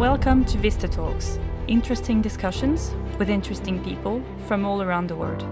[0.00, 1.38] Welcome to Vista Talks,
[1.68, 5.42] interesting discussions with interesting people from all around the world.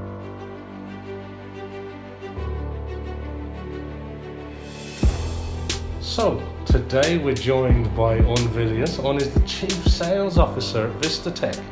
[6.01, 8.99] So, today we're joined by On Villiers.
[9.01, 11.63] On is the Chief Sales Officer at Vistatec,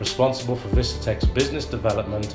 [0.00, 2.34] responsible for Vistatec's business development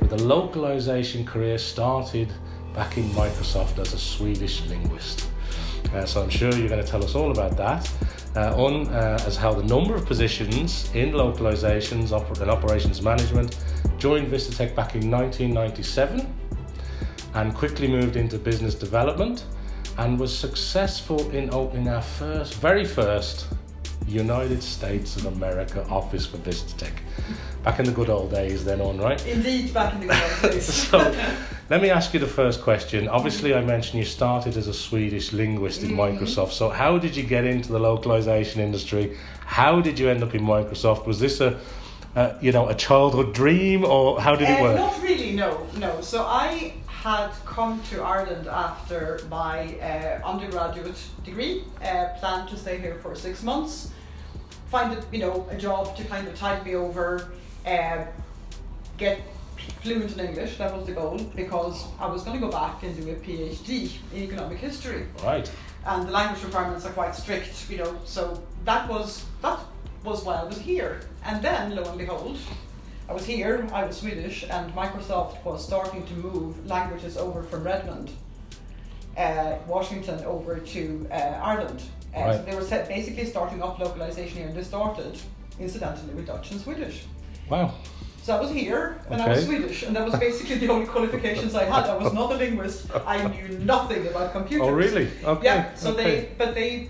[0.00, 2.32] with a localization career started
[2.74, 5.28] back in Microsoft as a Swedish linguist.
[5.94, 7.88] Uh, so, I'm sure you're going to tell us all about that.
[8.36, 13.58] Uh, Un uh, has held a number of positions in localizations oper- and operations management,
[13.98, 16.32] joined Vistatec back in 1997
[17.34, 19.44] and quickly moved into business development
[19.98, 23.46] and was successful in opening our first, very first
[24.06, 26.92] United States of America office for Vistatec.
[27.64, 29.24] Back in the good old days, then on, right?
[29.26, 30.66] Indeed, back in the good old days.
[30.90, 30.98] So,
[31.70, 33.06] let me ask you the first question.
[33.06, 36.50] Obviously, I mentioned you started as a Swedish linguist in Microsoft.
[36.50, 39.16] So, how did you get into the localization industry?
[39.46, 41.06] How did you end up in Microsoft?
[41.06, 41.60] Was this a,
[42.16, 44.76] uh, you know, a childhood dream, or how did it Uh, work?
[44.76, 46.00] Not really, no, no.
[46.00, 52.78] So I had come to Ireland after my uh, undergraduate degree, uh, planned to stay
[52.78, 53.92] here for six months,
[54.70, 57.30] find a, you know a job to kind of tide me over,
[57.64, 58.04] uh,
[58.98, 59.20] get
[59.82, 60.58] fluent in English.
[60.58, 63.92] That was the goal because I was going to go back and do a PhD
[64.14, 65.06] in economic history.
[65.24, 65.50] Right.
[65.86, 67.96] and the language requirements are quite strict, you know.
[68.04, 69.58] So that was that
[70.04, 71.00] was why I was here.
[71.24, 72.38] And then, lo and behold,
[73.08, 73.66] I was here.
[73.72, 78.10] I was Swedish, and Microsoft was starting to move languages over from Redmond,
[79.16, 81.82] uh, Washington, over to uh, Ireland.
[82.14, 85.18] Uh, So they were set, basically starting up localization here, and they started,
[85.58, 87.04] incidentally, with Dutch and Swedish.
[87.48, 87.74] Wow.
[88.22, 91.54] So I was here and I was Swedish, and that was basically the only qualifications
[91.54, 91.88] I had.
[91.88, 92.86] I was not a linguist.
[93.06, 94.68] I knew nothing about computers.
[94.68, 95.08] Oh, really?
[95.24, 95.44] Okay.
[95.44, 95.74] Yeah.
[95.74, 96.04] So okay.
[96.04, 96.88] they, but they,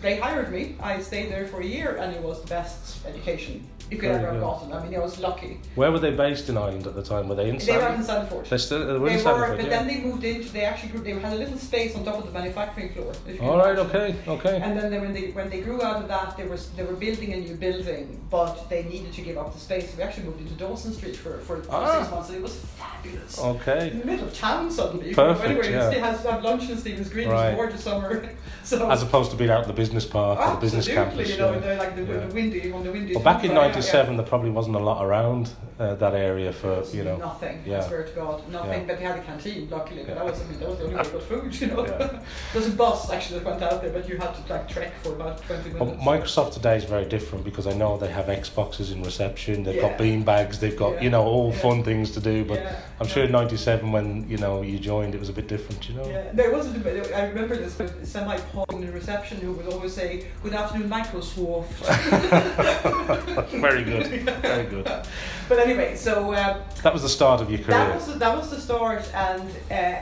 [0.00, 0.74] they hired me.
[0.80, 4.30] I stayed there for a year, and it was the best education you could ever
[4.32, 4.72] have gotten.
[4.72, 5.60] I mean, I was lucky.
[5.74, 7.28] Where were they based in Ireland at the time?
[7.28, 7.94] Were they in They were Sandyford?
[7.96, 8.48] in Sandyford.
[8.48, 9.68] They still they were They in were, but yeah.
[9.74, 10.48] then they moved into.
[10.52, 13.12] They actually grew, they had a little space on top of the manufacturing floor.
[13.28, 13.78] you All right.
[13.78, 13.86] imagine.
[13.96, 14.16] Okay.
[14.36, 14.56] Okay.
[14.64, 16.94] And then they, when they when they grew out of that, they were they were
[17.06, 19.94] building a new building, but they needed to give up the space.
[19.96, 21.98] We actually moved into Dawson Street for, for, for Ah.
[21.98, 23.38] six months, and it was fabulous.
[23.38, 23.90] Okay.
[23.90, 25.14] In the middle of town suddenly.
[25.14, 25.84] Perfect, Anyway, yeah.
[25.86, 27.48] you still have, have lunch in Stephen's Green, Right.
[27.48, 28.28] it's gorgeous summer.
[28.64, 31.30] so As opposed to being out in the business park or the business absolutely, campus.
[31.30, 31.78] you know, yeah.
[31.78, 32.26] like the, Yeah.
[32.26, 33.14] the windy on the windy.
[33.14, 33.66] Well, back in yeah, yeah.
[33.82, 37.16] '97, there probably wasn't a lot around uh, that area for you know.
[37.16, 37.58] nothing.
[37.64, 37.80] I yeah.
[37.80, 38.80] swear to God, nothing.
[38.82, 38.86] Yeah.
[38.86, 40.02] But they had a canteen, luckily.
[40.04, 40.14] But Yeah.
[40.14, 41.60] that was, I mean, that was the only way to get food.
[41.60, 42.20] You know, Yeah.
[42.52, 45.10] there's a bus actually that went out there, but you had to like trek for
[45.12, 46.04] about twenty But minutes.
[46.04, 49.98] Microsoft today is very different because I know they have Xboxes in reception, they've got
[49.98, 52.44] bean bags, they've got you know all fun things to do.
[52.44, 52.62] But.
[53.00, 55.94] I'm sure in '97 when you know you joined, it was a bit different, you
[55.96, 56.06] know.
[56.06, 57.12] Yeah, there was a debate.
[57.12, 57.74] I remember this
[58.08, 61.66] semi Paul in the reception who would always say, "Good afternoon, Microsoft."
[63.72, 64.06] very good,
[64.42, 64.86] very good.
[65.48, 67.78] But anyway, so um, That was the start of your career.
[67.78, 70.00] that was that was the start, and uh,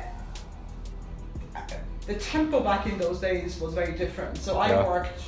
[2.06, 4.36] the tempo back in those days was very different.
[4.38, 4.86] So I Yeah.
[4.86, 5.20] worked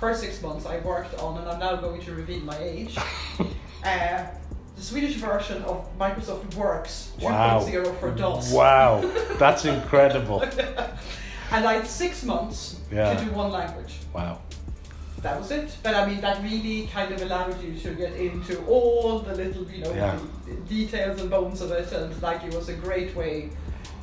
[0.00, 0.66] first six months.
[0.66, 2.96] I worked on, and I'm now going to reveal my age.
[3.84, 4.24] uh,
[4.76, 7.92] the Swedish version of Microsoft Works 2.0 Wow.
[8.00, 8.52] for DOS.
[8.52, 9.00] Wow,
[9.38, 10.42] that's incredible.
[11.50, 13.14] And I had six months Yeah.
[13.14, 13.94] to do one language.
[14.12, 14.40] Wow.
[15.22, 15.76] That was it.
[15.82, 19.64] But I mean, that really kind of allowed you to get into all the little,
[19.70, 20.18] you know, Yeah.
[20.68, 23.50] details and bones of it, and like it was a great way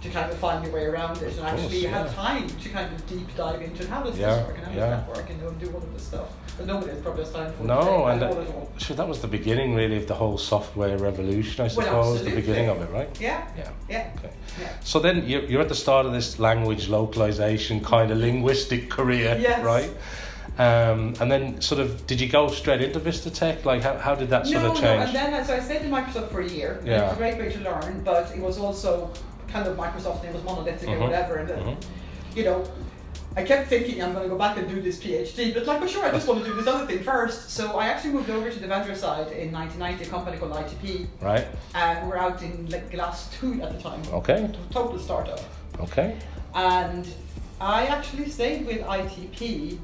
[0.01, 1.23] to kind of find your way around it.
[1.23, 4.35] And course, actually, you had time to kind of deep dive into how does Yeah,
[4.35, 4.79] this work and how yeah.
[4.79, 6.27] does that work, and you know, do all of this stuff.
[6.57, 8.05] But nobody has probably has time for No.
[8.07, 8.35] And that-.
[8.77, 12.23] Sure, that was the beginning really of the whole software revolution, I suppose.
[12.23, 13.09] the beginning of it, right?
[13.19, 13.69] Yeah, Yeah.
[13.89, 14.33] yeah, Okay.
[14.61, 14.67] yeah.
[14.83, 19.37] So then you're, you're at the start of this language localization kind of linguistic career,
[19.39, 19.63] Yes.
[19.63, 19.89] right?
[20.57, 23.65] Um, and then sort of, did you go straight into Vistatec?
[23.65, 25.03] Like, how, how did that sort no, of no, change?
[25.07, 26.77] and then so I stayed in Microsoft for a year.
[26.81, 29.11] and It was a great way to learn, but it was also
[29.47, 31.37] kind of Microsoft and it was monolithic Mhm, or whatever.
[31.37, 31.77] And then, mhm.
[32.35, 32.63] you know,
[33.35, 35.89] I kept thinking I'm going to go back and do this PhD, but like, well,
[35.89, 37.49] sure, I just want to do this other thing first.
[37.49, 41.07] So I actually moved over to the venture side in 1990, a company called ITP,
[41.19, 41.47] Right?
[41.73, 44.01] and we're out in like Glass 2 at the time.
[44.13, 44.47] Okay.
[44.69, 45.39] Total startup.
[45.79, 46.15] Okay.
[46.53, 47.07] And
[47.59, 49.79] I actually stayed with ITP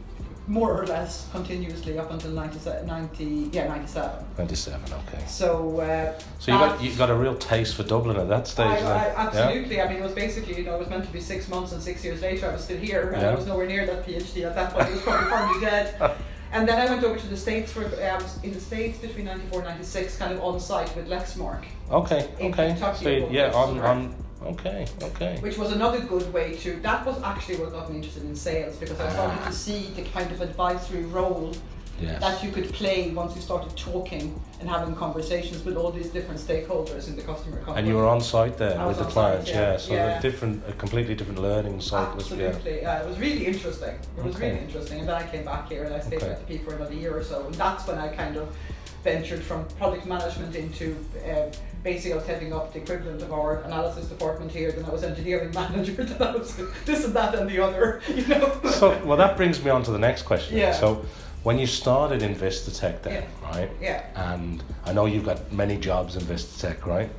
[0.49, 4.25] more or less continuously up until 97, 90, yeah, 97.
[4.39, 5.23] 97, okay.
[5.27, 8.65] So, uh, So you got, you got a real taste for Dublin at that stage
[8.65, 8.73] I?
[8.73, 9.13] I, yeah?
[9.17, 9.79] absolutely.
[9.79, 11.81] I mean, it was basically, you know, it was meant to be six months, and
[11.81, 13.29] six years later, I was still here, and Yeah.
[13.29, 14.89] I was nowhere near that PhD at that point.
[14.89, 16.11] It was probably firmly dead.
[16.51, 19.25] And then I went over to the States for, I was in the States between
[19.25, 22.75] 94 and 96, kind of on site with Lexmark, Okay, okay.
[22.99, 25.37] So, yeah, on, on, okay, okay.
[25.41, 28.75] which was another good way to, that was actually what got me interested in sales
[28.77, 29.11] because I ah.
[29.11, 31.53] started to see the kind of advisory role
[32.01, 32.21] Yes.
[32.21, 36.39] that you could play once you started talking and having conversations with all these different
[36.39, 37.77] stakeholders in the customer company.
[37.79, 39.77] And you were on site there I with the site, clients, yeah, yeah.
[39.77, 40.19] So yeah.
[40.19, 42.13] a different, a completely different learning cycle.
[42.37, 42.47] Yeah.
[42.47, 43.01] Absolutely, yeah.
[43.01, 43.95] It was really interesting.
[44.17, 44.51] It was Okay.
[44.51, 44.99] really interesting.
[44.99, 46.31] And then I came back here and I stayed Okay.
[46.31, 47.45] at the P for another year or so.
[47.45, 48.55] And that's when I kind of
[49.03, 50.93] ventured from product management into
[51.25, 51.45] uh,
[51.83, 54.73] basically I was heading up the equivalent of our analysis department here.
[54.73, 56.03] Then I was engineering manager.
[56.03, 56.53] Then I was
[56.85, 58.01] this and that and the other.
[58.09, 58.59] You know.
[58.71, 60.57] So, well, that brings me on to the next question.
[60.57, 60.73] Yeah.
[60.73, 61.05] So,
[61.43, 63.69] when you started in Vistatec, then, right?
[63.81, 64.05] Yeah.
[64.15, 67.09] And I know you've got many jobs in Vistatec, right?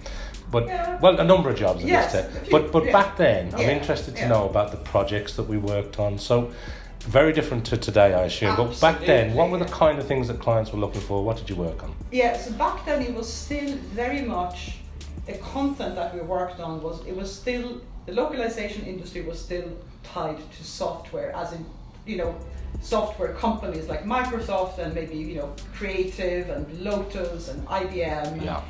[0.51, 0.99] But Yeah.
[1.01, 2.51] well, a number of jobs in Yes, Vistatec.
[2.51, 2.93] But but yeah.
[2.93, 4.29] back then, I'm interested to yeah.
[4.29, 6.19] know about the projects that we worked on.
[6.19, 6.51] So.
[7.21, 8.51] Very different to today, I assume.
[8.51, 8.75] Absolutely.
[8.75, 11.25] But back then, what were the kind of things that clients were looking for?
[11.25, 11.95] What did you work on?
[12.13, 14.81] Yeah, so back then it was still very much
[15.27, 19.69] the content that we worked on was it was still the localization industry was still
[20.03, 21.65] tied to software, as in
[22.05, 22.35] you know
[22.81, 28.45] software companies like Microsoft and maybe you know Creative and Lotus and IBM.
[28.45, 28.63] Yeah.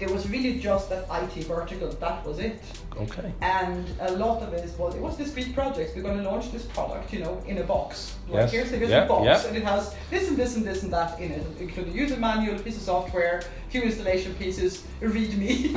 [0.00, 1.90] It was really just that IT vertical.
[1.90, 2.62] That was it.
[2.96, 3.32] Okay.
[3.42, 5.92] And a lot of it was it was discrete projects.
[5.94, 8.16] We're going to launch this product, you know, in a box.
[8.26, 9.48] Like Yes, here's, here's yeah, a box, yeah.
[9.48, 12.16] and it has this and this and this and that in it, including a user
[12.16, 15.74] manual, a piece of software, a few installation pieces, a README,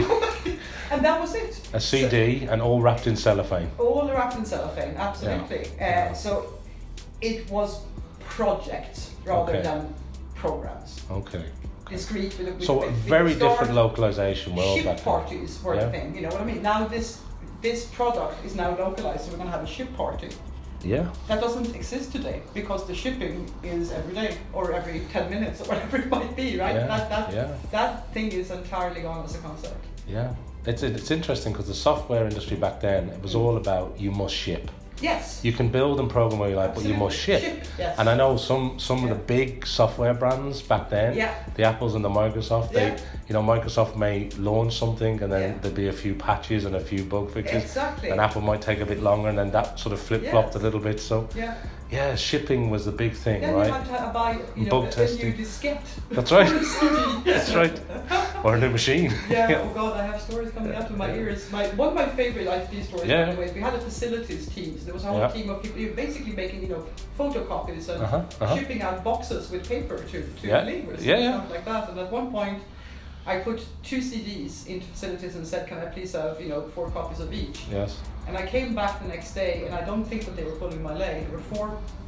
[0.91, 1.59] and that was it.
[1.73, 3.69] A CD and all wrapped in cellophane.
[3.77, 5.67] All wrapped in cellophane, absolutely.
[5.77, 6.09] Yeah.
[6.11, 6.59] Uh, so
[7.23, 7.81] it was
[8.37, 9.61] projects rather Okay.
[9.67, 9.93] than
[10.35, 11.01] programs.
[11.09, 11.45] Okay.
[11.89, 15.85] Discrete with a with, So with, a very different localization world ship parties were Yeah.
[15.85, 16.15] the thing.
[16.15, 16.61] You know what I mean?
[16.61, 17.07] Now this
[17.61, 20.29] this product is now localized, so we're going to have a ship party.
[20.83, 21.05] Yeah.
[21.29, 25.65] That doesn't exist today because the shipping is every day or every ten minutes or
[25.71, 26.75] whatever it might be, right?
[26.75, 27.47] Yeah, That that yeah.
[27.71, 29.81] that thing is entirely gone as a concept.
[30.15, 30.29] Yeah,
[30.65, 34.35] it's it's interesting because the software industry back then it was all about you must
[34.35, 34.65] ship.
[35.03, 35.41] Yes.
[35.43, 37.41] You can build and program where you like, but you must ship.
[37.41, 37.99] Ship, yes.
[37.99, 41.33] And I know some some of the big software brands back then, Yeah.
[41.55, 42.97] the Apples and the Microsoft, they Yeah.
[43.27, 45.57] you know Microsoft may launch something and then Yeah.
[45.61, 47.63] there'd be a few patches and a few bug fixes.
[47.63, 48.09] Exactly.
[48.11, 50.59] And Apple might take a bit longer, and then that sort of flip flopped a
[50.59, 50.99] little bit.
[51.01, 51.53] So Yeah.
[51.91, 53.67] yeah, shipping was the big thing, right?
[53.67, 55.29] you had to buy you know, Bug a, a testing.
[55.29, 55.83] new diskette.
[56.11, 56.49] That's right.
[56.49, 57.21] A.
[57.25, 57.77] That's right.
[58.43, 59.09] Or a new machine.
[59.29, 61.49] Yeah, oh god, I have stories coming out of my ears.
[61.51, 63.25] My one of my favorite IT stories, Yeah.
[63.25, 64.77] by the way, is we had a facilities team.
[64.77, 66.83] So there was a whole team of people basically making, you know,
[67.17, 68.55] photocopies and Uh-huh, uh-huh.
[68.57, 70.63] shipping out boxes with paper to, to Yeah.
[70.63, 71.37] believers Yeah, and yeah.
[71.39, 71.89] stuff like that.
[71.89, 72.59] And at one point
[73.25, 73.57] I put
[73.89, 77.31] two CDs into facilities and said, Can I please have, you know, four copies of
[77.31, 77.59] each?
[77.71, 77.97] Yes.
[78.27, 80.81] And I came back the next day and I don't think that they were pulling
[80.83, 81.15] my leg.
[81.27, 81.67] There were four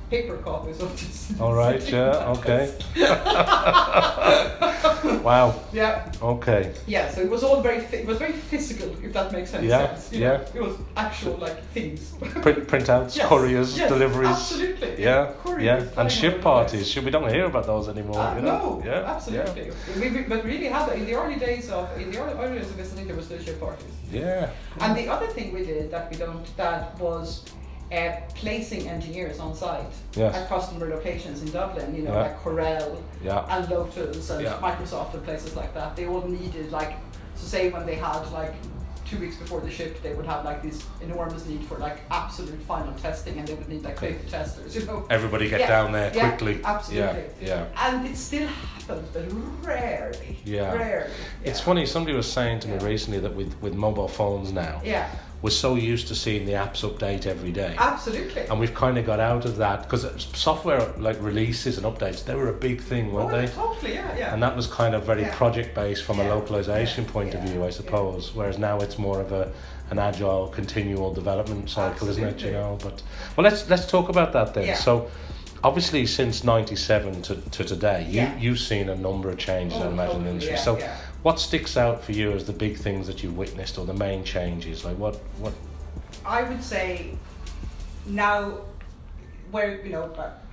[0.10, 1.34] paper copies of this.
[1.40, 1.82] All right.
[1.96, 2.34] Yeah.
[2.38, 2.74] Okay.
[5.24, 5.60] wow.
[5.72, 6.12] Yeah.
[6.22, 6.74] Okay.
[6.88, 9.96] Yeah, so it was all very it was very physical, if that makes any Yeah,
[9.96, 10.14] sense.
[10.14, 10.38] you yeah.
[10.38, 10.44] know?
[10.56, 12.14] It was actual like things.
[12.44, 14.30] Print printouts, Yes, couriers, yes, deliveries.
[14.30, 15.04] Absolutely.
[15.04, 16.90] Yeah, Couriers yeah, and ship parties.
[16.90, 18.20] Should we don't hear about those anymore?
[18.20, 18.58] Uh, you know?
[18.58, 19.72] no, yeah, absolutely.
[20.00, 22.70] We, we, but really had in the early days of in the early, early days
[22.70, 23.86] of visiting there was still ship parties.
[24.12, 24.22] Yeah.
[24.22, 24.50] yeah.
[24.86, 27.46] And the other thing we did that we don't that was
[27.92, 29.86] uh, placing engineers on site
[30.16, 30.36] Yes.
[30.36, 31.96] at customer locations in Dublin.
[31.96, 32.22] You know, Yeah.
[32.22, 33.46] like Corel Yeah.
[33.50, 34.54] and Lotus and Yeah.
[34.62, 35.96] Microsoft and places like that.
[35.96, 36.94] They all needed like
[37.36, 38.54] so say when they had like
[39.06, 42.60] two weeks before the ship, they would have like this enormous need for like absolute
[42.64, 44.14] final testing, and they would need like Okay.
[44.14, 44.76] 50 testers.
[44.76, 45.06] You know.
[45.12, 46.62] Everybody get Yeah, down there yeah, quickly.
[46.66, 47.26] absolutely.
[47.40, 47.66] Yeah.
[47.76, 47.88] Yeah.
[47.88, 49.26] And it still happens, but
[49.64, 50.40] rarely.
[50.44, 50.74] Yeah.
[50.74, 51.12] Rarely.
[51.44, 51.86] It's funny.
[51.86, 55.08] Somebody was saying to me recently that with with mobile phones now, Yeah,
[55.42, 57.76] we're so used to seeing the apps update every day.
[57.78, 58.42] absolutely.
[58.48, 62.34] and we've kind of got out of that because software like releases and updates they
[62.36, 64.34] were a big thing weren't oh, they Totally, yeah, yeah.
[64.34, 65.36] and that was kind of very Yeah.
[65.36, 67.12] project based from a localization Yeah.
[67.12, 67.72] point of view I Yeah.
[67.72, 69.52] suppose whereas now it's more of a
[69.92, 73.04] an agile continual development cycle isn't it you know but
[73.36, 74.76] well let's let's talk about that then Yeah.
[74.76, 75.10] so
[75.64, 78.38] obviously since 97 to, to today you Yeah.
[78.38, 80.62] you've seen a number of changes oh, I Oh, imagine in the totally, industry yeah,
[80.64, 80.96] so yeah.
[81.26, 84.24] What sticks out for you as the big things that you've witnessed or the main
[84.24, 85.54] changes like what what
[86.24, 87.18] I would say
[88.06, 88.60] now,
[89.50, 90.04] where you know,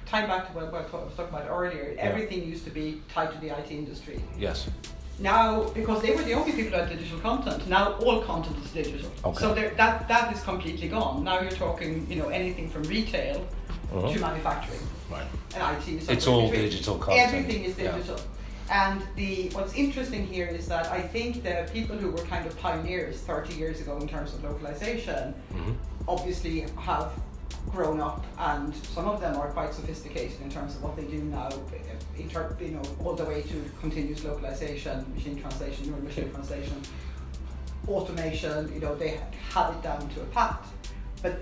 [0.07, 2.00] time back to what, what I was talking about earlier, Yeah.
[2.11, 4.19] everything used to be tied to the IT industry.
[4.47, 4.59] yes
[5.19, 5.45] Now,
[5.79, 9.11] because they were the only people that had digital content, now all content is digital.
[9.29, 9.41] Okay.
[9.45, 9.49] So
[9.81, 11.23] that that is completely gone.
[11.29, 13.38] Now you're talking, you know, anything from retail
[13.95, 14.11] Uh-huh.
[14.12, 15.87] to manufacturing right and IT.
[16.00, 16.71] is It's all between.
[16.71, 17.93] digital content, Everything is yeah.
[18.71, 22.59] And the what's interesting here is that I think the people who were kind of
[22.59, 25.75] pioneers 30 years ago in terms of localization Mhm.
[26.09, 27.12] obviously have
[27.71, 31.19] grown up and some of them are quite sophisticated in terms of what they do
[31.23, 31.49] now
[32.19, 36.75] you know all the way to continuous localization machine translation neural machine translation
[37.88, 39.21] automation you know they
[39.54, 40.61] have it down to a pat
[41.23, 41.40] but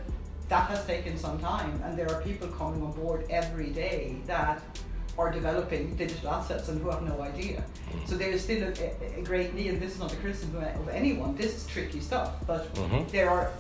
[0.49, 4.61] that has taken some time and there are people coming on board every day that
[5.19, 7.63] are developing digital assets and who have no idea.
[8.07, 10.89] So there is still a, a great need, and this is not a criticism of
[10.89, 11.37] anyone.
[11.37, 13.11] This is tricky stuff, but Mhm.
[13.11, 13.51] there are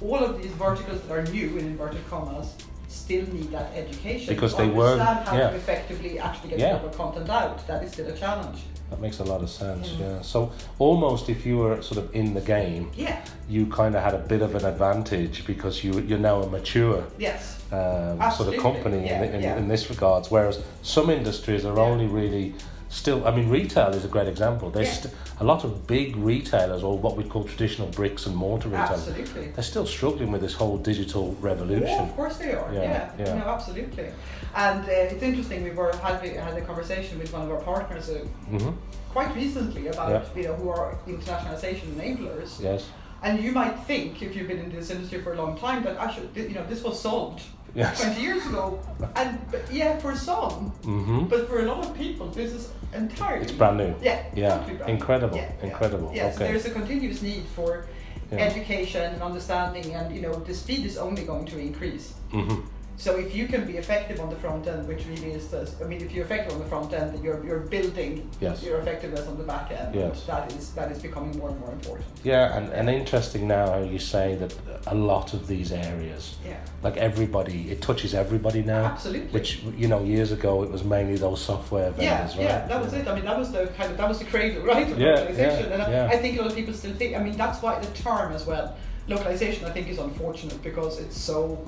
[0.00, 2.54] all of these verticals that are new in inverted commas
[2.88, 5.50] still need that education Because they weren't- understand how yeah.
[5.50, 6.78] to effectively actually get Yeah.
[6.78, 7.66] global content out.
[7.66, 8.60] That is still a challenge.
[8.94, 9.88] That makes a lot of sense.
[9.88, 9.98] Mm.
[10.00, 10.22] Yeah.
[10.22, 13.24] So almost if you were sort of in the game, Yeah.
[13.48, 17.02] you kind of had a bit of an advantage because you you're now a mature
[17.18, 17.58] Yes.
[17.72, 19.56] um, sort of company yeah, in, in, yeah.
[19.56, 20.30] in this regards.
[20.30, 21.90] Whereas some industries are Yeah.
[21.90, 22.54] only really
[22.88, 23.26] still.
[23.26, 24.70] I mean, retail is a great example.
[24.70, 28.68] There's st- a lot of big retailers, or what we call traditional bricks and mortar
[28.68, 29.08] retailers.
[29.08, 29.46] Absolutely.
[29.54, 31.88] They're still struggling with this whole digital revolution.
[31.88, 32.72] Yeah, of course they are.
[32.72, 33.38] Yeah, Yeah, yeah.
[33.40, 34.08] No, absolutely.
[34.56, 35.64] And uh, it's interesting.
[35.64, 38.18] We were had we had a conversation with one of our partners uh,
[38.50, 38.70] hmm
[39.14, 40.22] quite recently about Yeah.
[40.36, 42.60] you know who are internationalization enablers.
[42.60, 42.80] Yes.
[43.22, 45.96] And you might think, if you've been in this industry for a long time, that
[45.98, 47.42] actually you know this was solved
[47.74, 48.00] Yes.
[48.00, 48.78] 20 years ago.
[49.16, 51.24] And but yeah, for some, mm-hmm.
[51.32, 53.94] but for a lot of people, this is entirely It's brand new.
[54.02, 54.94] Yeah, Yeah, totally brand new.
[54.94, 55.66] incredible, Yeah, yeah.
[55.70, 56.10] incredible.
[56.14, 56.46] Yeah, so okay.
[56.52, 57.86] there's a continuous need for
[58.32, 58.46] Yeah.
[58.48, 62.06] education and understanding, and you know the speed is only going to increase.
[62.30, 62.60] hmm
[62.96, 65.84] So if you can be effective on the front end, which really is the, I
[65.88, 68.62] mean, if you're effective on the front end, you're, you're building Yes.
[68.62, 69.94] your effectiveness on the back end.
[69.94, 70.24] Yes.
[70.26, 72.06] That is that is becoming more and more important.
[72.22, 74.54] Yeah, and, and interesting now how you say that
[74.86, 76.56] a lot of these areas, Yeah.
[76.82, 78.84] like everybody, it touches everybody now.
[78.84, 79.28] Absolutely.
[79.32, 82.44] Which you know, years ago it was mainly those software Yeah, vendors, right?
[82.44, 83.08] yeah, that was it.
[83.08, 85.66] I mean, that was the kind of that was the cradle, right, of Yeah, localization.
[85.68, 86.06] yeah, and I, yeah.
[86.12, 87.16] I think a lot of people still think.
[87.16, 88.76] I mean, that's why the term as well,
[89.08, 89.64] localization.
[89.64, 91.58] I think is unfortunate because it's so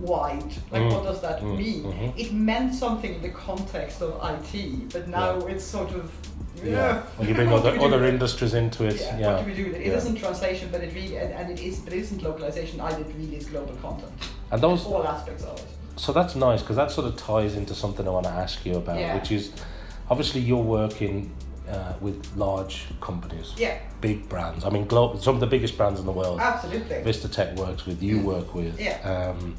[0.00, 0.52] wide.
[0.70, 1.82] Like, Mm, what does that mm, mean?
[1.84, 2.12] mhm.
[2.18, 6.10] It meant something in the context of IT, but now it's sort of
[6.64, 7.02] Yeah.
[7.16, 9.34] When you bring other other industries into it, Yeah, yeah.
[9.34, 9.86] what do we do with it?
[9.86, 9.96] Yeah.
[9.96, 13.00] isn't translation, but it really and, and it is, but it isn't localization either.
[13.00, 14.12] It really is global content.
[14.50, 15.66] And those, all aspects of it.
[15.96, 18.74] so that's nice because that sort of ties into something I want to ask you
[18.76, 19.14] about, Yeah.
[19.16, 19.52] which is
[20.10, 21.30] obviously you're working
[21.70, 24.64] uh, with large companies, Yeah, big brands.
[24.64, 26.40] I mean, glo- some of the biggest brands in the world.
[26.40, 26.96] absolutely.
[27.04, 28.24] Vistatec works with, you Mm.
[28.24, 28.80] work with.
[28.80, 28.96] Yeah.
[29.12, 29.54] Um,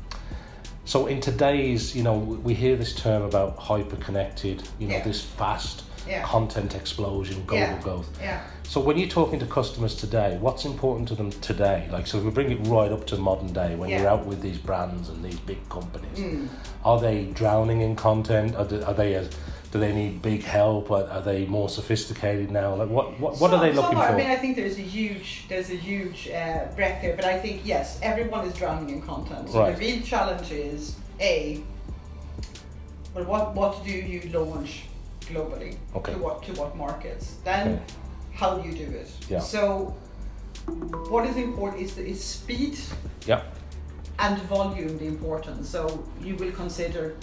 [0.90, 5.04] so in today's, you know, we hear this term about hyper connected, you know, Yeah.
[5.04, 6.24] this fast Yeah.
[6.24, 7.80] content explosion, global Yeah.
[7.84, 8.10] growth.
[8.20, 8.40] Yeah.
[8.64, 11.88] So when you're talking to customers today, what's important to them today?
[11.92, 14.42] Like, so if we bring it right up to modern day, when you're out with
[14.42, 16.48] these brands and these big companies, Mm.
[16.84, 18.56] are they drowning in content?
[18.56, 19.30] Are they, are they as,
[19.72, 20.90] do they need big help?
[20.92, 22.76] Are, are they more sophisticated now?
[22.76, 24.08] Like, what what, what are they looking somewhat.
[24.08, 24.14] for?
[24.14, 27.38] I mean, I think there's a huge, there's a huge uh, breadth here, but I
[27.40, 29.50] think yes, everyone is drowning in content.
[29.50, 29.76] So Right.
[29.76, 31.62] the real challenge is a,
[33.14, 34.86] well, what what do you launch
[35.22, 35.78] globally?
[35.96, 36.14] Okay.
[36.14, 37.36] To what to what markets?
[37.44, 37.84] Then, Okay.
[38.34, 39.12] how do you do it?
[39.30, 39.40] Yeah.
[39.40, 39.96] So,
[41.10, 42.80] what is important is the, is speed
[43.28, 43.42] yeah.
[44.18, 45.70] and volume the importance.
[45.70, 47.16] So you will consider,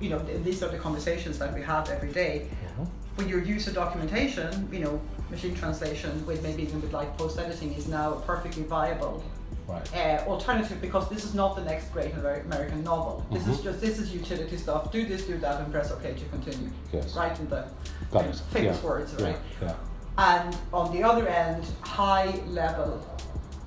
[0.00, 2.48] you know, these are the conversations that we have every day.
[2.78, 2.86] Mhm.
[3.16, 5.00] When your user documentation, you know,
[5.30, 9.22] machine translation with maybe even with like post editing is now a perfectly viable
[9.66, 9.88] Right.
[9.96, 13.24] uh, alternative because this is not the next great American novel.
[13.32, 13.64] This is Mhm.
[13.64, 14.92] just this is utility stuff.
[14.92, 16.70] Do this, do that, and press OK to continue.
[16.92, 17.16] Yes.
[17.16, 17.64] Right in the
[18.12, 18.36] Got it.
[18.50, 18.88] famous Yeah.
[18.88, 19.36] words, right?
[19.60, 19.72] Yeah.
[20.18, 23.00] And on the other end, high level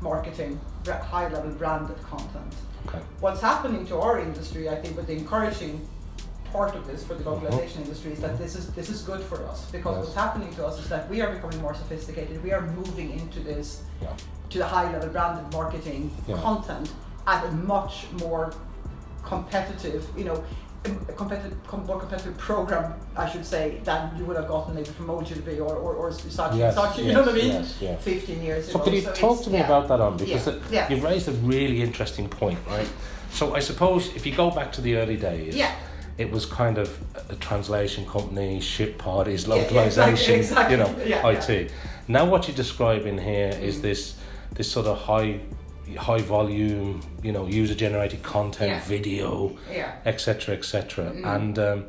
[0.01, 2.53] marketing, high level branded content
[2.88, 3.00] Okay.
[3.19, 5.86] what's happening to our industry, I think, with the encouraging
[6.51, 7.45] part of this for the Mm-hmm.
[7.45, 10.05] localization industry is that this is this is good for us because Yes.
[10.05, 12.43] what's happening to us is that we are becoming more sophisticated.
[12.43, 13.67] We are moving into this
[14.01, 14.09] Yeah.
[14.53, 16.41] to the high level branded marketing Yeah.
[16.41, 16.87] content
[17.27, 18.51] at a much more
[19.23, 20.43] competitive, you know,
[20.85, 24.89] a competitive, com- more competitive program, I should say, than you would have gotten maybe
[24.89, 27.53] from Ogilvy or or, or Saatchi, Yes, Saatchi, you yes, know what I mean?
[27.53, 27.95] yes, yeah.
[27.97, 28.83] 15 years So ago.
[28.85, 29.65] can you talk to me yeah.
[29.65, 30.89] about that on because Yeah, yeah.
[30.89, 32.89] you've raised a really interesting point, right?
[33.31, 35.71] So I suppose if you go back to the early days, Yeah.
[36.19, 36.89] It was kind of
[37.29, 40.77] a translation company, ship parties, Yeah, yeah, exactly, localization, exactly.
[40.77, 41.71] you know, Yeah, IT.
[42.09, 43.81] Now what you're describing here is Mm.
[43.81, 44.15] this
[44.55, 45.39] this sort of high
[45.97, 49.91] high volume, you know, user generated content, video, Yeah.
[50.05, 51.05] etc., etc.
[51.11, 51.25] Mm.
[51.35, 51.85] And um,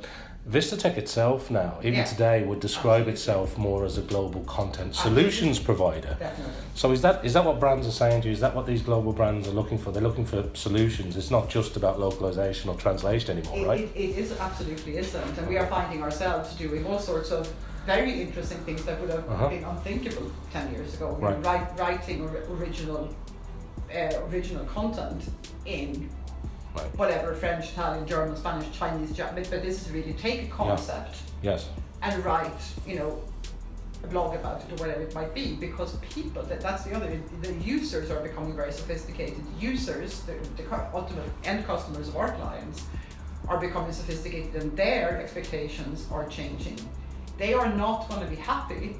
[0.50, 2.04] Vistatec itself now, even Yeah.
[2.04, 6.16] today, would describe itself more as a global content solutions provider.
[6.18, 6.52] Definitely.
[6.74, 8.34] So is that is that what brands are saying to you?
[8.34, 9.92] Is that what these global brands are looking for?
[9.92, 11.16] They're looking for solutions.
[11.16, 13.80] It's not just about localization or translation anymore, It, right?
[13.80, 17.52] it, it is absolutely isn't, and we are finding ourselves doing all sorts of
[17.86, 19.48] very interesting things that would have Uh-huh.
[19.48, 21.16] been unthinkable ten years ago.
[21.20, 21.44] Right.
[21.44, 23.08] write, writing or, original,
[23.94, 25.22] uh, original content
[25.64, 26.10] in
[26.74, 26.96] Right.
[26.96, 29.48] whatever French, Italian, German, Spanish, Chinese, Japanese.
[29.48, 31.68] But this is really take a concept Yes.
[32.02, 32.52] and write,
[32.86, 33.22] you know,
[34.02, 37.20] a blog about it or whatever it might be, because people, that, that's the other,
[37.42, 39.42] the users are becoming very sophisticated.
[39.58, 42.84] Users, the, the ultimate end customers of our clients,
[43.48, 46.78] are becoming sophisticated and their expectations are changing.
[47.36, 48.96] They are not going to be happy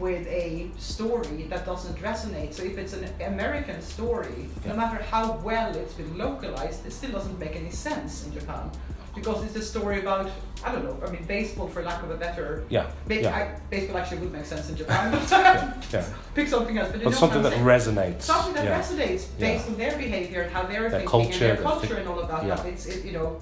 [0.00, 2.52] with a story that doesn't resonate.
[2.54, 4.72] So if it's an American story, Yeah.
[4.72, 8.70] no matter how well it's been localized, it still doesn't make any sense in Japan.
[9.14, 10.28] Because it's a story about,
[10.62, 12.64] I don't know, I mean, baseball for lack of a better.
[12.68, 12.84] Yeah.
[13.06, 13.34] Maybe yeah.
[13.34, 15.30] I, baseball actually would make sense in Japan, but
[15.90, 16.04] yeah.
[16.34, 16.92] pick something else.
[16.92, 18.22] But, But something that resonates.
[18.22, 18.78] something that yeah.
[18.78, 19.46] resonates Yeah.
[19.52, 22.08] based on their behavior and how they're Their thinking culture, and their culture thi- and
[22.08, 22.44] all of that.
[22.44, 22.62] yeah.
[22.64, 23.40] It's it, you know,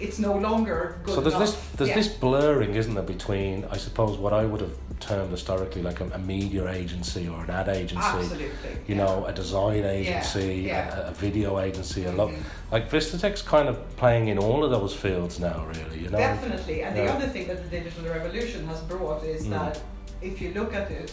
[0.00, 1.94] it's no longer good So there's this there's Yeah.
[1.96, 6.06] this blurring, isn't there, between I suppose what I would have termed historically like a,
[6.14, 8.46] a media agency or an ad agency, Absolutely.
[8.86, 9.04] you yeah.
[9.04, 11.06] know, a design agency, yeah.
[11.06, 12.42] A, a video agency, a lot Mhm.
[12.72, 15.98] like Vistatec's kind of playing in all of those fields now, really.
[16.04, 16.18] You know.
[16.18, 16.82] Definitely.
[16.84, 19.50] And the other thing that the digital revolution has brought is Mm.
[19.50, 19.74] that
[20.22, 21.12] if you look at it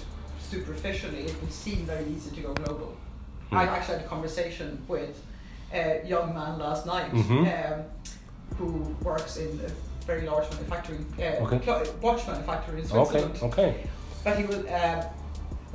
[0.52, 2.92] superficially, it would seem very easy to go global.
[3.52, 3.58] Mm.
[3.58, 5.14] I actually had a conversation with
[5.74, 7.42] a young man last night Mhm.
[7.56, 7.80] um,
[8.58, 11.60] who works in a very large manufacturing uh, Okay.
[11.60, 12.90] clo- watch manufacturer in Okay.
[12.90, 13.40] Switzerland.
[13.44, 13.84] Okay.
[14.24, 15.10] But he was, uh,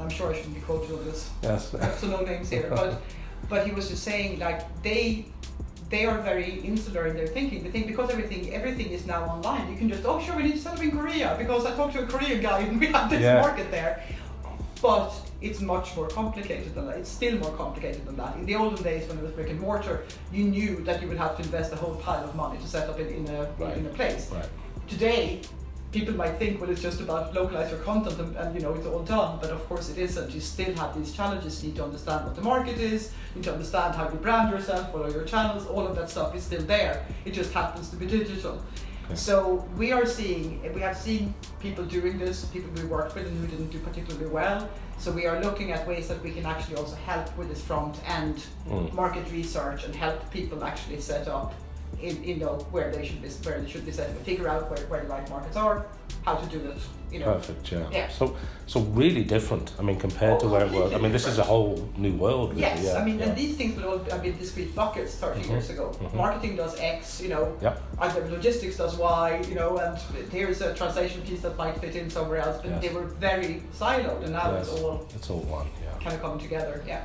[0.00, 1.74] I'm sure I shouldn't be quoted on this, Yes.
[2.00, 2.68] so no names here.
[2.70, 3.00] But
[3.48, 5.26] but he was just saying like they
[5.90, 7.62] they are very insular in their thinking.
[7.62, 10.52] They think because everything everything is now online, you can just oh sure we need
[10.52, 13.10] to set up in Korea because I talked to a Korean guy and we have
[13.10, 13.40] this Yeah.
[13.42, 14.02] market there.
[14.80, 15.12] But
[15.42, 16.96] it's much more complicated than that.
[16.98, 18.36] It's still more complicated than that.
[18.36, 21.18] In the olden days, when it was brick and mortar, you knew that you would
[21.18, 23.76] have to invest a whole pile of money to set up it in a Right.
[23.76, 24.48] in a place Right.
[24.88, 25.40] today
[25.92, 28.86] people might think well it's just about localize your content and, and you know it's
[28.86, 31.84] all done but of course it isn't you still have these challenges you need to
[31.84, 33.00] understand what the market is
[33.34, 36.08] you need to understand how you brand yourself what are your channels all of that
[36.08, 38.56] stuff is still there it just happens to be digital
[39.06, 39.14] Okay.
[39.16, 43.36] so we are seeing we have seen people doing this people we worked with and
[43.40, 44.68] who didn't do particularly well
[44.98, 47.96] so we are looking at ways that we can actually also help with this front
[48.08, 48.92] end Mm.
[48.94, 51.52] market research and help people actually set up
[52.00, 54.70] in, you know where they should be where they should be set up, figure out
[54.70, 55.86] where, where the right markets are,
[56.24, 56.76] how to do that.
[57.12, 57.26] you know.
[57.34, 57.70] Perfect.
[57.72, 57.86] Yeah.
[57.92, 58.08] Yeah.
[58.08, 59.72] So so really different.
[59.78, 60.94] I mean, compared to Oh, where it was.
[60.94, 62.50] I mean, this is a whole new world.
[62.50, 62.62] Really.
[62.62, 62.94] Yes, Yeah.
[63.00, 63.26] I mean, yeah.
[63.26, 65.92] and these things will all have been discrete buckets 30 Mhm, years ago.
[66.00, 66.14] mhm.
[66.14, 67.82] Marketing does X, you know, Yep.
[67.98, 69.98] either logistics does Y, you know, and
[70.32, 72.82] here's a translation piece that might fit in somewhere else, but Yes.
[72.82, 74.68] they were very siloed, and now Yes.
[74.68, 75.66] it's all It's all one.
[75.84, 76.02] Yeah.
[76.02, 76.82] kind of coming together.
[76.86, 77.02] Yeah.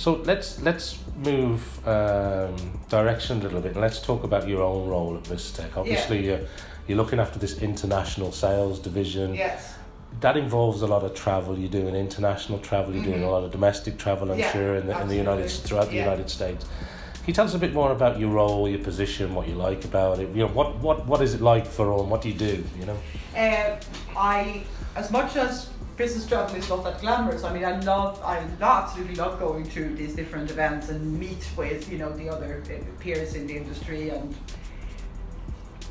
[0.00, 2.56] So let's let's move um,
[2.88, 5.76] direction a little bit and let's talk about your own role at Vistech.
[5.76, 6.40] Obviously, you're,
[6.86, 9.34] you're looking after this international sales division.
[9.34, 9.74] Yes.
[10.20, 11.58] That involves a lot of travel.
[11.58, 12.94] You're doing international travel.
[12.94, 14.32] You're doing a lot of domestic travel.
[14.32, 16.04] I'm Yeah, sure in the, in the United throughout the Yeah.
[16.04, 16.64] United States.
[16.64, 19.84] Can you tell us a bit more about your role, your position, what you like
[19.84, 20.30] about it?
[20.34, 22.00] You know, what what what is it like for all?
[22.00, 22.64] and What do you do?
[22.78, 22.98] You know.
[23.36, 23.76] Uh,
[24.16, 24.64] I,
[24.96, 25.68] as much as
[26.00, 29.94] business travel is not that glamorous, I mean, I love, I absolutely love going to
[29.94, 34.08] these different events and meet with, you know, the other uh, peers in the industry
[34.08, 34.34] and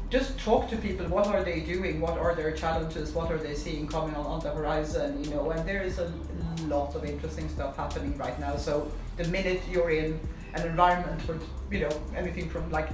[0.09, 1.05] just talk to people.
[1.05, 2.01] What are they doing?
[2.01, 3.11] What are their challenges?
[3.11, 5.23] What are they seeing coming on, on the horizon?
[5.23, 6.11] You know, and there is a
[6.63, 8.55] lot of interesting stuff happening right now.
[8.55, 10.19] So the minute you're in
[10.55, 12.89] an environment with, you know, anything from like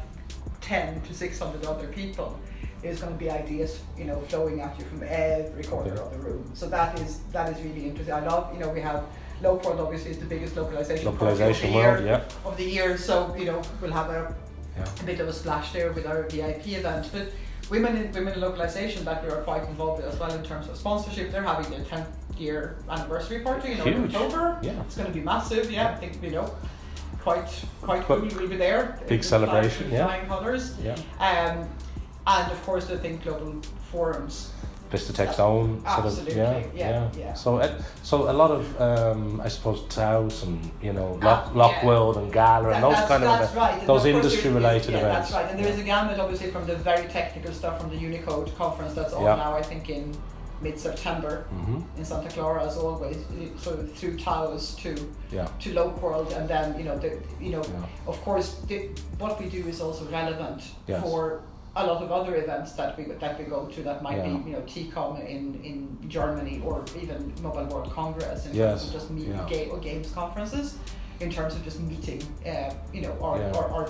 [0.60, 2.38] 10 to 600 other people,
[2.86, 6.02] there's going to be ideas, you know, flowing at you from every corner Yeah.
[6.02, 6.44] of the room.
[6.54, 8.14] So that is that is really interesting.
[8.14, 9.04] I love, you know, we have
[9.42, 12.48] Lowport obviously is the biggest localization party of the world, year, yeah.
[12.50, 12.98] of the year.
[12.98, 14.22] So you know, we'll have a
[14.78, 15.02] Yeah.
[15.02, 17.04] a bit of a splash there with our VIP event.
[17.16, 17.26] But
[17.74, 20.66] women in women in localization that we are quite involved with as well in terms
[20.70, 21.32] of sponsorship.
[21.32, 22.12] They're having their 10th
[22.46, 22.60] year
[22.96, 24.14] anniversary party in Huge.
[24.16, 24.44] October.
[24.62, 24.82] Yeah.
[24.86, 25.72] It's going to be massive.
[25.72, 26.48] Yeah, I think you know,
[27.28, 27.50] quite
[27.82, 28.20] quite cool.
[28.38, 28.82] We'll be there.
[29.16, 30.06] big celebration, flying, yeah.
[30.08, 30.64] Flying colours.
[30.88, 30.96] Yeah.
[31.30, 31.58] Um,
[32.28, 33.62] and of course the Think Global
[33.92, 34.52] forums.
[34.92, 37.34] Vistatec's own sort of Absolutely, yeah, yeah, yeah.
[37.34, 41.52] So uh, so a lot of um, I suppose TAUS and you know Lock, Ah,
[41.56, 41.86] Lock yeah.
[41.88, 43.86] World and Gala and those kind of right.
[43.88, 45.32] Those industry related yeah, events.
[45.32, 45.52] That's right.
[45.52, 48.94] And there is a gamut obviously from the very technical stuff from the Unicode conference
[48.94, 49.36] that's on Yeah.
[49.36, 50.16] now I think in
[50.62, 53.18] mid September hmm in Santa Clara as always,
[53.58, 54.96] sort of through TAUS to
[55.32, 55.48] Yeah.
[55.62, 57.86] to Low World and then you know the you know Yeah.
[58.12, 58.78] of course the,
[59.18, 61.02] what we do is also relevant Yes.
[61.02, 61.42] for
[61.78, 64.24] a lot of other events that we that we go to that might Yeah.
[64.38, 68.82] be you know tekom in, in Germany or even Mobile World Congress in Yes.
[68.82, 69.46] terms of just meet, Yeah.
[69.50, 70.78] ga- or games conferences
[71.20, 73.52] in terms of just meeting uh, you know our, Yeah.
[73.58, 73.88] our, our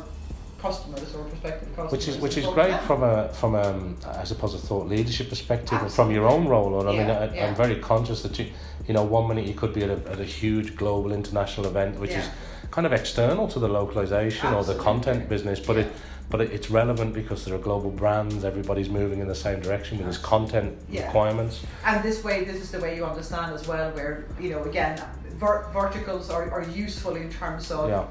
[0.62, 2.86] customers or prospective customers Which is which is great them.
[2.88, 6.80] from a from um I suppose a thought leadership perspective and from your own role.
[6.80, 7.48] And I mean I.
[7.48, 8.45] I'm very conscious that you
[8.88, 12.00] you know one minute you could be at a, at a huge global international event
[12.00, 12.26] which is
[12.71, 15.88] kind of external to the localization or the content business, but it.
[16.29, 18.43] But it, it's relevant because there are global brands.
[18.43, 21.05] Everybody's moving in the same direction with its content Yeah.
[21.05, 21.61] requirements.
[21.85, 25.01] And this way, this is the way you understand as well, where, you know, again,
[25.38, 28.05] ver- verticals are, are useful in terms of Yeah.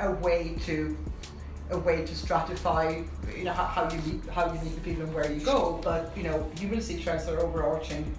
[0.00, 0.96] a way to
[1.70, 5.02] a way to stratify, you know, how, how you meet how you meet the people
[5.02, 5.78] and where you go.
[5.84, 8.14] But you know, you will see trends that are overarching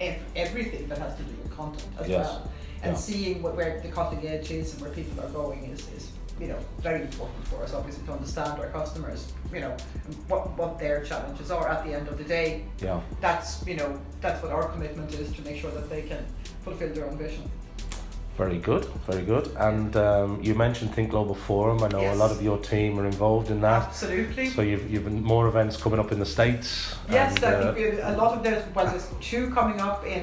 [0.00, 2.26] ev- everything that has to do with content as Yes.
[2.26, 2.50] well.
[2.82, 2.98] And Yeah.
[2.98, 6.09] seeing what, where the cutting edge is and where people are going is, is
[6.40, 9.76] you know very important for us obviously to understand our customers you know
[10.28, 13.00] what what their challenges are at the end of the day Yeah.
[13.20, 16.24] that's you know that's what our commitment is to make sure that they can
[16.64, 17.44] fulfill their own vision
[18.40, 19.46] Very good, very good.
[19.70, 21.78] And um, you mentioned Think Global Forum.
[21.86, 23.82] I know a lot of your team are involved in that.
[23.88, 26.68] absolutely So you've you've more events coming up in the states.
[27.16, 30.22] yes and, uh, a lot of there's well there's two coming up in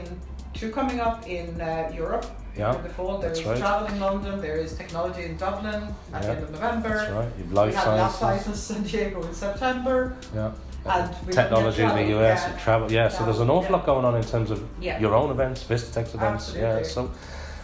[0.60, 2.25] two coming up in uh, Europe
[2.58, 3.58] Yeah, in the fall there's that's right.
[3.58, 7.30] travel in London there is technology in Dublin at the end of November That's right.
[7.38, 8.20] You've we life sciences.
[8.20, 10.52] Sciences San Diego in September Yeah.
[10.86, 12.50] And we- technology in the US, yeah.
[12.52, 12.91] and travel.
[12.91, 16.13] Yeah, so there's an awful lot going on in terms of your own events, Vistatec's
[16.13, 16.54] events.
[16.56, 17.12] Yeah, so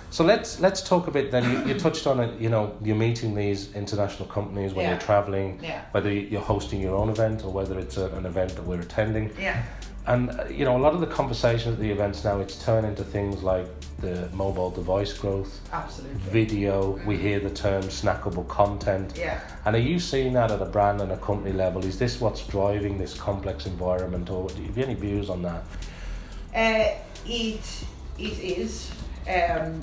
[0.09, 1.31] so let's let's talk a bit.
[1.31, 2.39] Then you, you touched on it.
[2.39, 4.91] You know, you're meeting these international companies when Yeah.
[4.91, 5.59] you're traveling.
[5.63, 8.81] yeah Whether you're hosting your own event or whether it's a, an event that we're
[8.81, 9.63] attending, yeah
[10.05, 12.85] and uh, you know a lot of the conversations at the events now it's turned
[12.85, 13.67] into things like
[14.03, 16.99] the mobile device growth, absolutely video.
[17.05, 19.13] We hear the term snackable content.
[19.17, 21.85] yeah And are you seeing that at a brand and a company level?
[21.85, 25.63] Is this what's driving this complex environment, or do you have any views on that?
[26.53, 27.85] Uh, it
[28.19, 28.91] it is
[29.27, 29.79] um,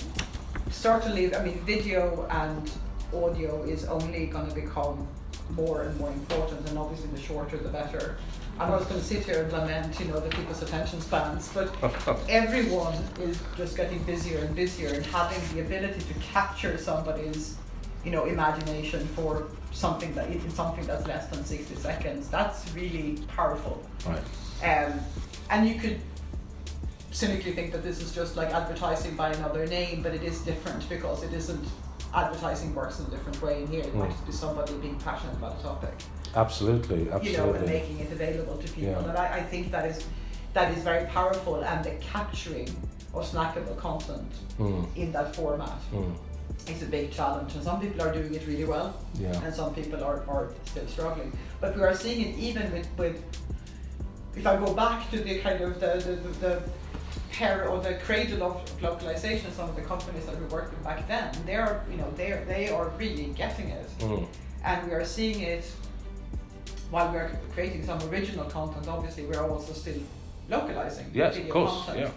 [0.69, 1.35] certainly.
[1.35, 2.71] I mean, video and
[3.13, 5.07] audio is only going to become
[5.55, 8.17] more and more important, and obviously the shorter the better.
[8.61, 11.73] I'm not going to sit here and lament, you know, the people's attention spans, but
[12.29, 17.57] everyone is just getting busier and busier, and having the ability to capture somebody's,
[18.05, 22.27] you know, imagination for something that in something that's less than sixty seconds.
[22.27, 23.83] That's really powerful.
[24.05, 24.21] Right.
[24.63, 24.99] Um,
[25.49, 25.99] and you could
[27.09, 30.87] cynically think that this is just like advertising by another name, but it is different
[30.87, 31.67] because it isn't
[32.13, 33.81] advertising works in a different way in here.
[33.81, 35.93] It might just be somebody being passionate about a topic,
[36.35, 38.91] Absolutely, you know, and making it available to people.
[38.91, 39.09] Yeah.
[39.09, 40.05] And I, I think that is
[40.53, 42.69] that is very powerful and the capturing
[43.13, 46.13] of snackable content Mm, in that format mm,
[46.69, 47.55] is a big challenge.
[47.55, 49.41] And some people are doing it really well yeah.
[49.43, 51.31] and some people are, are still struggling.
[51.59, 53.23] But we are seeing it even with, with
[54.35, 56.61] if I go back to the kind of the, the, the, the
[57.31, 61.07] pair or the cradle of localization, some of the companies that we worked with back
[61.07, 64.27] then, they're you know they are they are really getting it, Mm,
[64.63, 65.63] and we are seeing it
[66.91, 68.87] while we are creating some original content.
[68.87, 69.99] Obviously, we are also still
[70.49, 71.85] localizing Yes, of video course.
[71.85, 71.99] content.
[71.99, 72.11] Yeah.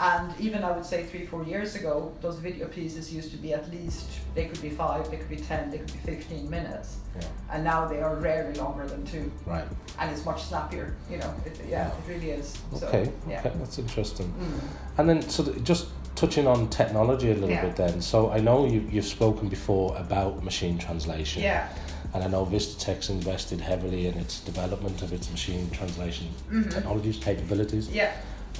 [0.00, 3.52] And even I would say three, four years ago, those video pieces used to be
[3.52, 6.96] at least, they could be five, they could be 10, they could be 15 minutes.
[7.14, 7.26] Yeah.
[7.50, 9.30] And now they are rarely longer than two.
[9.46, 9.64] Right.
[9.98, 12.58] And it's much snappier, you know, it, yeah, it really is.
[12.74, 13.12] So, Okay.
[13.28, 13.40] yeah.
[13.40, 13.52] Okay.
[13.58, 14.32] That's interesting.
[14.40, 14.60] Mm.
[14.98, 15.88] And then, so just
[16.22, 17.62] touching on technology a little Yeah.
[17.66, 17.74] bit.
[17.76, 21.42] Then, so I know you you've spoken before about machine translation.
[21.42, 21.66] Yeah.
[22.14, 26.72] And I know Vistatec's invested heavily in its development of its machine translation Mhm.
[26.72, 27.88] technologies capabilities.
[27.88, 28.10] Yeah.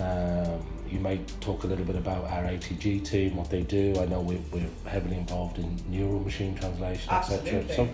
[0.01, 3.94] Um, you may talk a little bit about our ATG team, what they do.
[4.01, 7.62] I know we, we're heavily involved in neural machine translation, etc.
[7.77, 7.88] So,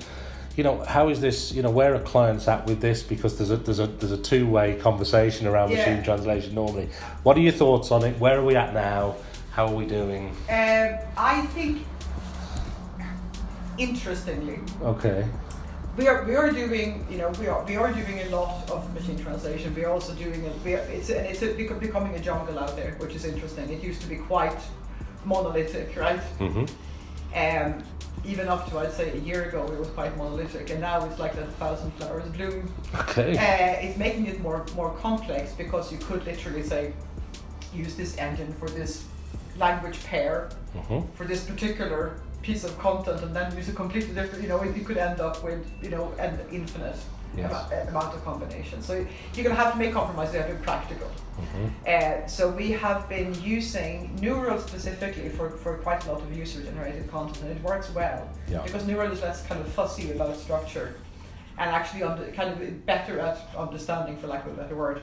[0.56, 1.52] you know, how is this?
[1.52, 3.02] You know, where are clients at with this?
[3.02, 5.78] Because there's a there's a there's a two way conversation around Yeah.
[5.78, 6.88] machine translation normally.
[7.24, 8.18] What are your thoughts on it?
[8.18, 9.16] Where are we at now?
[9.58, 10.28] How are we doing?
[10.48, 11.84] Um, I think,
[13.76, 15.26] interestingly, Okay.
[15.96, 18.94] we are we are doing you know we are we are doing a lot of
[18.94, 19.74] machine translation.
[19.74, 20.54] We are also doing it.
[20.64, 23.68] We are, it's and it's a, becoming a jungle out there, which is interesting.
[23.68, 24.60] It used to be quite
[25.24, 26.22] monolithic, right?
[26.38, 26.66] Mm-hmm.
[27.42, 27.82] Um,
[28.24, 31.18] even up to I'd say a year ago, it was quite monolithic, and now it's
[31.18, 32.72] like a thousand flowers bloom.
[32.94, 33.36] Okay.
[33.36, 36.92] Uh, it's making it more more complex because you could literally say,
[37.74, 39.02] use this engine for this
[39.58, 41.00] language pair Mm-hmm.
[41.16, 44.42] for this particular piece of content, and then use a completely different.
[44.42, 46.96] You know, you could end up with you know an infinite
[47.36, 47.50] Yes.
[47.52, 48.84] amo- amount of combinations.
[48.86, 48.94] So
[49.34, 50.34] you're gonna have to make compromises.
[50.34, 51.08] You have to be practical.
[51.08, 51.66] Mm-hmm.
[51.86, 57.10] Uh, so we have been using Neural specifically for, for quite a lot of user-generated
[57.10, 58.62] content, and it works well Yeah.
[58.62, 60.94] because Neural is less kind of fussy about structure,
[61.58, 65.00] and actually under, kind of better at understanding, for lack of a better word.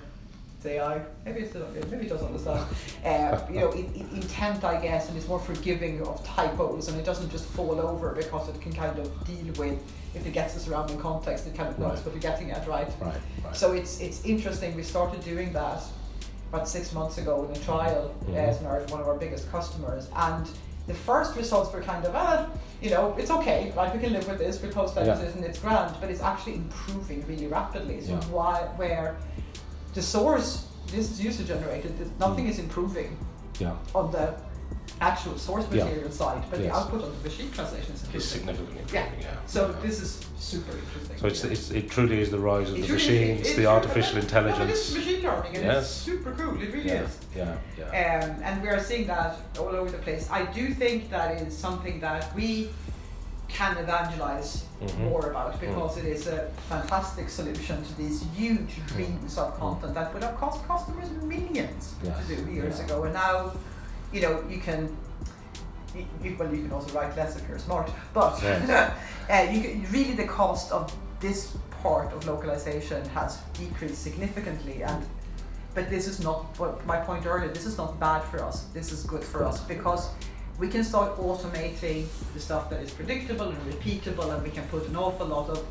[0.66, 1.02] It's AI.
[1.26, 1.56] Maybe it's
[1.92, 2.66] maybe it doesn't understand.
[3.06, 7.00] Uh, you know, in, in, intent, I guess, and it's more forgiving of typos, and
[7.00, 9.80] it doesn't just fall over because it can kind of deal with
[10.16, 12.06] if it gets the surrounding context, it kind of knows Right.
[12.06, 12.88] what you're getting at, right?
[13.02, 13.14] Right.
[13.44, 13.56] Right.
[13.56, 14.76] So it's it's interesting.
[14.76, 15.84] We started doing that
[16.50, 18.36] about six months ago in a trial Mhm.
[18.36, 20.48] as one of our- one of our biggest customers, and
[20.88, 22.48] the first results were kind of ah,
[22.82, 23.94] you know, it's okay, right?
[23.94, 24.62] We can live with this.
[24.62, 25.20] We post that Yeah.
[25.20, 28.00] and it's grand, but it's actually improving really rapidly.
[28.02, 28.22] So Yeah.
[28.38, 29.18] why where
[29.96, 32.50] the source this is user generated, nothing Mm.
[32.52, 33.18] is improving
[33.60, 33.74] yeah.
[33.96, 34.36] on the
[35.02, 35.84] actual source Yeah.
[35.86, 38.22] material side, but the output on the machine translation is improving.
[38.36, 39.36] significantly improving, yeah.
[39.48, 39.82] So yeah.
[39.86, 41.18] this is super interesting.
[41.22, 44.14] So it's, it's, it truly is the rise of It the machines, it's the artificial
[44.14, 44.94] No, it is intelligence.
[44.94, 45.84] machine learning, and Yes.
[45.84, 46.54] it's super cool.
[46.62, 47.18] It really Yeah, is.
[47.36, 48.02] yeah, yeah.
[48.24, 50.24] Um, and we are seeing that all over the place.
[50.32, 52.70] I do think that is something that we
[53.48, 55.10] can evangelize Mhm.
[55.10, 60.14] more about because it is a fantastic solution to these huge reams of content that
[60.14, 62.86] would have cost customers millions Yes, to do years yeah.
[62.86, 63.04] ago.
[63.04, 63.52] And now,
[64.12, 64.90] you know, you can.
[65.96, 68.70] You, you- well, you can also write less if you're smart, but Yes.
[69.30, 75.06] uh, you can, really the cost of this part of localization has decreased significantly, and
[75.74, 77.50] but this is not what my point earlier.
[77.54, 78.66] This is not bad for us.
[78.74, 80.10] This is good for us because
[80.58, 84.88] we can start automating the stuff that is predictable and repeatable, and we can put
[84.88, 85.66] an awful lot of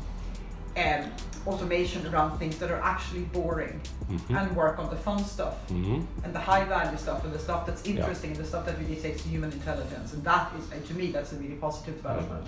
[0.77, 1.11] um,
[1.47, 3.79] automation around things that are actually boring
[4.11, 4.41] Mhm.
[4.41, 7.65] and work on the fun stuff hmm and the high value stuff and the stuff
[7.65, 10.11] that's interesting and the stuff that really takes human intelligence.
[10.13, 12.47] And that is, to me, that's a really positive development.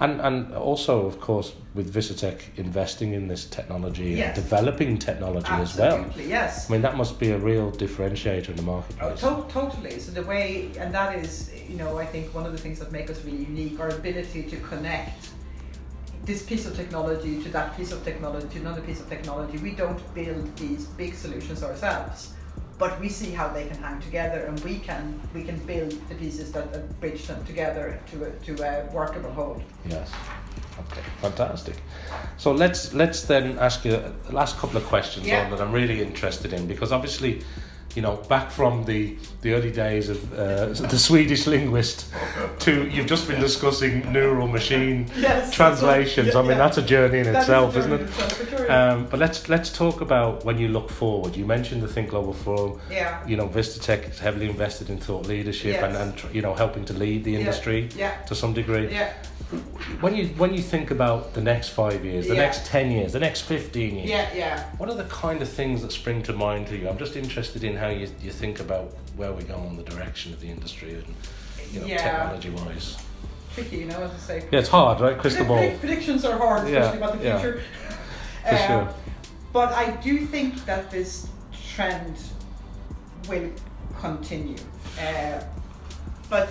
[0.00, 5.76] And and also, of course, with Vistatec investing in this technology and developing technology as
[5.76, 5.96] well.
[5.96, 6.68] Absolutely, yes.
[6.68, 9.20] I mean, that must be a real differentiator in the Oh, marketplace.
[9.20, 9.98] to- totally.
[9.98, 12.92] So the way, and that is, you know, I think one of the things that
[12.92, 15.28] make us really unique, our ability to connect
[16.24, 19.58] this piece of technology to that piece of technology to another piece of technology.
[19.58, 22.32] We don't build these big solutions ourselves,
[22.78, 26.14] but we see how they can hang together, and we can we can build the
[26.14, 29.62] pieces that, that bridge them together to a, to a workable whole.
[29.88, 30.10] Yes.
[30.78, 31.00] Okay.
[31.22, 31.76] Fantastic.
[32.36, 35.44] So let's let's then ask you the last couple of questions Yeah.
[35.44, 37.42] on that I'm really interested in because obviously,
[37.96, 42.12] you know, back from the the early days of uh, the Swedish linguist
[42.60, 45.52] to you've just been discussing neural machine Yes.
[45.54, 46.34] translations.
[46.36, 46.58] I mean, Yeah.
[46.58, 48.00] that's a journey in That is itself, a isn't it?
[48.02, 48.70] itself.
[48.70, 51.36] Um, but let's let's talk about when you look forward.
[51.36, 52.78] You mentioned the Think Global Forum.
[52.90, 53.26] yeah.
[53.26, 56.02] You know, Vistatec is heavily invested in thought leadership and, Yes.
[56.02, 57.38] and tr- you know helping to lead the Yeah.
[57.40, 58.12] industry Yeah.
[58.28, 58.88] to some degree.
[58.92, 59.08] Yeah.
[60.00, 62.40] When you when you think about the next five years, the Yeah.
[62.40, 64.28] next ten years, the next fifteen years, Yeah.
[64.34, 64.64] Yeah.
[64.78, 66.88] what are the kind of things that spring to mind to you?
[66.88, 70.32] I'm just interested in how you, you think about where we go on the direction
[70.32, 71.14] of the industry and
[71.72, 72.02] you know Yeah.
[72.02, 72.96] technology wise.
[73.54, 74.44] Tricky, you know, as I say.
[74.50, 75.16] Yeah, it's hard, right?
[75.16, 75.58] Crystal Predict- ball.
[75.58, 77.62] predict- Predictions are hard, especially about the future.
[78.42, 78.94] For Um, sure.
[79.52, 81.28] But I do think that this
[81.74, 82.16] trend
[83.28, 83.48] will
[84.00, 84.58] continue.
[85.00, 85.40] Uh,
[86.28, 86.48] but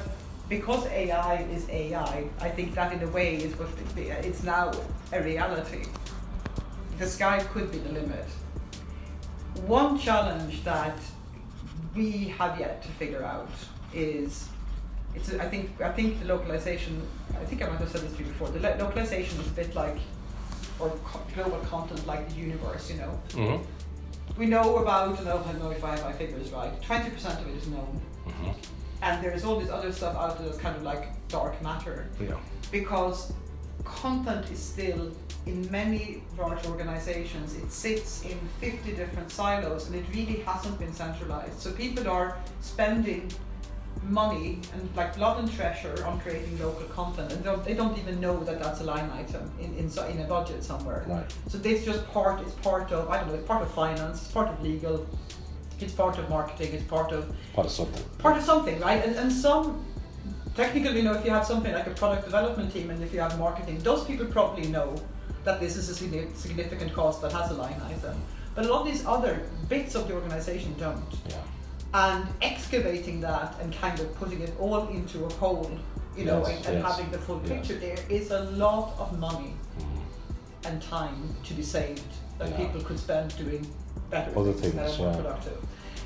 [0.50, 4.72] because AI is AI, I think that in a way is what it's now
[5.12, 5.86] a reality.
[6.98, 8.26] The sky could be the limit.
[9.66, 10.98] One challenge that
[11.96, 13.50] we have yet to figure out
[13.94, 14.48] is
[15.16, 17.02] it's I think I think the localization
[17.42, 19.74] I think I might have said this to you before the localization is a bit
[19.76, 19.98] like
[20.80, 23.12] or co- global content like the universe you know?
[23.34, 23.58] Hmm
[24.38, 26.74] we know about and I don't know if I have my figures right?
[26.82, 28.02] 20% of it is known.
[28.26, 28.52] Hmm
[29.06, 32.36] and there's all this other stuff out there that's kind of like dark matter Yeah.
[32.72, 33.32] because
[33.84, 35.12] content is still
[35.46, 40.92] in many large organizations it sits in 50 different silos and it really hasn't been
[40.94, 43.32] centralized so people are spending
[44.10, 48.20] money and like blood and treasure on creating local content and don't, they don't even
[48.20, 51.32] know that that's a line item in, in, in a budget somewhere Right.
[51.48, 54.32] so this just part is part of I don't know it's part of finance it's
[54.32, 55.06] part of legal
[55.82, 58.04] it's part of marketing it's part of Part of something.
[58.18, 59.04] part of something, right?
[59.06, 59.86] And, and some
[60.56, 63.20] technically, you know, if you have something like a product development team and if you
[63.20, 64.96] have marketing, those people probably know
[65.44, 65.96] that this is a
[66.36, 68.16] significant cost that has a line item.
[68.56, 71.04] But a lot of these other bits of the organization don't.
[71.30, 71.42] Yeah.
[71.94, 75.70] And excavating that and kind of putting it all into a whole,
[76.18, 77.50] you know, Yes, and, and yes, having the full yes.
[77.50, 80.02] picture, there is a lot of money Mhm.
[80.68, 82.02] and time to be saved
[82.40, 82.58] that Yeah.
[82.58, 83.66] people could spend doing
[84.10, 85.16] better Other things, that are more yeah.
[85.18, 85.58] productive.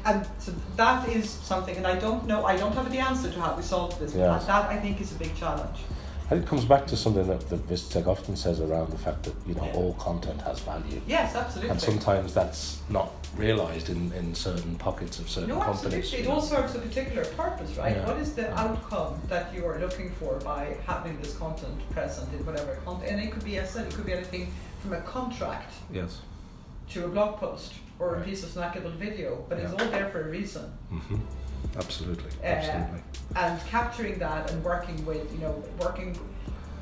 [0.05, 3.41] And so that is something, and I don't know, I don't have the answer to
[3.41, 4.45] how we solve this, Yes.
[4.45, 5.79] but that I think is a big challenge.
[6.31, 9.33] And it comes back to something that, that Vistatec often says around the fact that
[9.47, 9.73] you know Yeah.
[9.73, 11.71] all content has value, Yes, absolutely.
[11.71, 15.95] and sometimes that's not realised in, in certain pockets of certain no, companies.
[16.05, 16.19] absolutely.
[16.19, 17.95] It all serves a particular purpose, right?
[17.95, 18.05] Yeah.
[18.07, 18.61] What is the Yeah.
[18.63, 23.11] outcome that you are looking for by having this content present in whatever content?
[23.11, 26.21] And it could be, as said, it could be anything from a contract Yes.
[26.91, 30.21] To a blog post or a piece of snackable video, but it's all there for
[30.21, 30.63] a reason.
[30.89, 31.15] hmm
[31.77, 32.31] Absolutely.
[32.41, 33.01] Uh, Absolutely.
[33.35, 36.17] and capturing that and working with you know working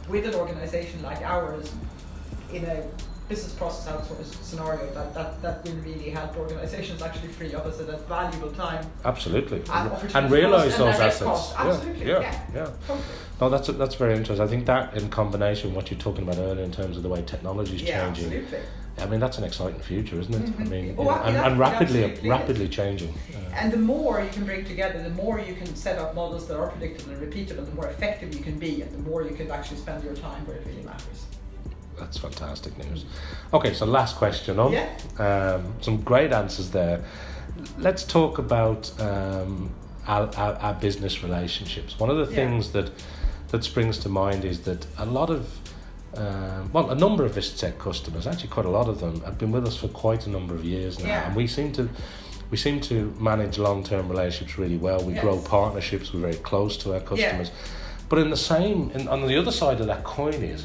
[0.07, 1.73] with an organization like ours
[2.53, 2.83] in a
[3.27, 7.79] business process outsource scenario that, that, that will really help organizations actually free up as
[7.81, 9.61] a valuable time Absolutely.
[9.73, 11.23] and And, realise those assets.
[11.23, 11.53] cost.
[11.55, 12.19] Yeah, Absolutely, Yeah.
[12.21, 12.41] yeah.
[12.55, 12.69] Yeah.
[12.87, 13.05] totally
[13.41, 14.45] No, that's that's very interesting.
[14.45, 17.09] I think that in combination with what you're talking about earlier in terms of the
[17.09, 18.59] way technology is yeah changing absolutely
[18.99, 20.41] I mean, that's an exciting future, isn't it?
[20.59, 20.69] I Mhm.
[20.69, 23.09] mean, yeah, and, and rapidly, rapidly changing.
[23.33, 26.47] Uh, And the more you can bring together, the more you can set up models
[26.47, 29.35] that are predictable and repeatable, the more effective you can be, and the more you
[29.35, 31.25] can actually spend your time where it really matters.
[31.99, 33.05] that's fantastic news.
[33.53, 34.71] Okay, so last question on.
[34.71, 34.87] Yeah.
[35.17, 37.03] Um, some great answers there.
[37.79, 39.71] Let's talk about um,
[40.07, 41.99] our, our, our business relationships.
[41.99, 42.35] One of the Yeah.
[42.49, 42.91] things that
[43.49, 45.47] that springs to mind is that a lot of
[46.17, 49.51] um, well, a number of Vistatec customers, actually quite a lot of them, have been
[49.51, 51.27] with us for quite a number of years now, Yeah.
[51.27, 51.89] and we seem to
[52.49, 55.03] we seem to manage long-term relationships really well.
[55.03, 56.13] We grow partnerships.
[56.13, 57.03] We're very close to our Yeah.
[57.03, 57.51] customers.
[58.07, 60.63] But in the same, in, on the other side of that coin is,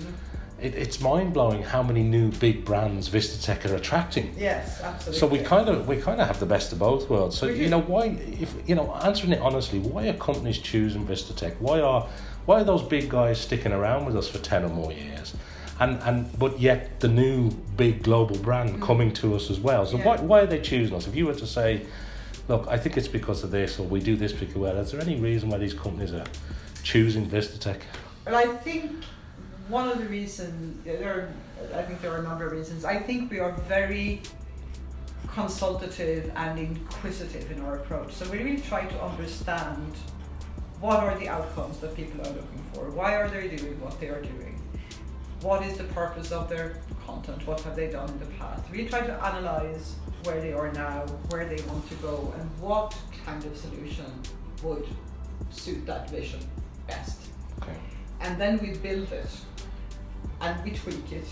[0.61, 4.33] it, it's mind blowing how many new big brands Vistatec are attracting.
[4.39, 5.19] Yes, absolutely.
[5.19, 7.37] So we kind of we kind of have the best of both worlds.
[7.37, 11.57] So you know why if you know answering it honestly, why are companies choosing Vistatec?
[11.59, 12.07] Why are
[12.47, 15.35] why are those big guys sticking around with us for ten or more years?
[15.81, 19.87] And and but yet the new big global brand coming to us as well.
[19.87, 19.99] So Mm.
[20.01, 20.07] Yeah.
[20.07, 21.07] why why are they choosing us?
[21.07, 21.87] If you were to say,
[22.49, 25.01] look, I think it's because of this or we do this particularly well, is there
[25.01, 26.27] any reason why these companies are
[26.83, 27.81] choosing Vistatec?
[28.27, 28.93] Well, I think
[29.69, 31.33] one of the reasons there
[31.73, 32.85] are, I think there are a number of reasons.
[32.85, 34.21] I think we are very
[35.35, 38.13] consultative and inquisitive in our approach.
[38.13, 39.95] So we really try to understand
[40.83, 42.91] what are the outcomes that people are looking for.
[42.91, 44.61] Why are they doing what they are doing?
[45.41, 47.47] What is the purpose of their content?
[47.47, 48.69] What have they done in the past?
[48.71, 52.97] We try to analyze where they are now, where they want to go, and what
[53.25, 54.11] kind of solution
[54.65, 54.87] would
[55.51, 56.41] suit that vision
[56.87, 57.21] best
[57.63, 57.77] Okay.
[58.21, 59.31] and then we build it
[60.41, 61.29] and we tweak it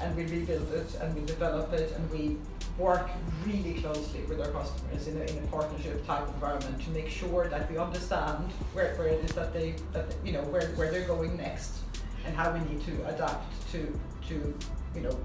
[0.00, 2.36] and we rebuild it and we develop it and we
[2.78, 3.08] work
[3.46, 7.48] really closely with our customers in a, in a partnership type environment to make sure
[7.48, 11.06] that we understand where, where it is that they that you know where, where they're
[11.06, 11.78] going next
[12.26, 14.54] and how we need to adapt to to
[14.94, 15.18] you know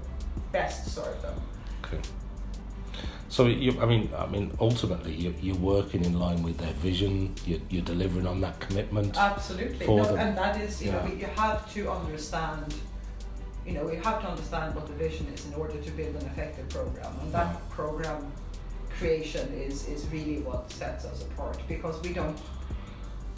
[0.52, 1.34] best serve them
[1.84, 1.98] Okay.
[3.30, 7.34] So you, I mean, I mean, ultimately, you, you're working in line with their vision.
[7.44, 9.16] You're, you're delivering on that commitment.
[9.18, 9.84] Absolutely.
[9.84, 10.18] for No, them.
[10.18, 12.74] and that is, you know, you have to understand,
[13.68, 16.26] you know, we have to understand what the vision is in order to build an
[16.26, 17.12] effective program.
[17.20, 18.32] And that program
[18.98, 22.38] creation is, is really what sets us apart because we don't,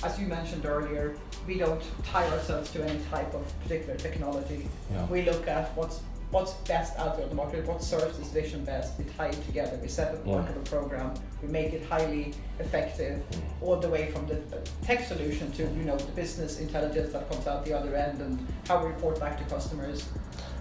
[0.04, 1.16] as you mentioned earlier,
[1.48, 4.68] we don't tie ourselves to any type of particular technology.
[4.92, 5.04] Yeah.
[5.06, 8.64] We look at what's what's best out there in the market, what serves this vision
[8.64, 8.96] best.
[8.98, 9.78] We tie it together.
[9.82, 10.34] We set up Yeah.
[10.34, 11.14] part of a program.
[11.42, 13.22] We make it highly effective,
[13.60, 14.36] all the way from the
[14.82, 18.38] tech solution to you know the business intelligence that comes out the other end and
[18.68, 20.08] how we report back to customers.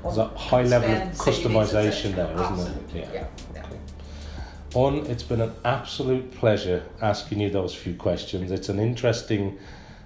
[0.04, 3.02] There's a high level of customization there, isn't Absolutely.
[3.02, 3.10] it?
[3.14, 3.26] Yeah.
[3.54, 3.66] yeah.
[3.66, 3.78] Okay.
[4.76, 8.52] On, it's been an absolute pleasure asking you those few questions.
[8.52, 9.58] It's an interesting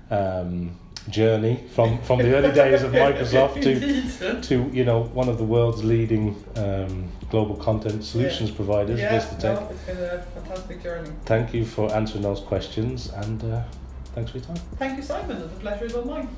[0.10, 0.78] um,
[1.09, 5.43] journey from, from the early days of Microsoft to to you know one of the
[5.43, 9.11] world's leading um, global content solutions providers, Yeah,
[9.43, 11.09] no, it's been a fantastic journey.
[11.25, 13.63] Thank you for answering those questions and uh,
[14.15, 14.57] thanks for your time.
[14.77, 15.39] Thank you, Simon.
[15.39, 16.29] The pleasure is all mine.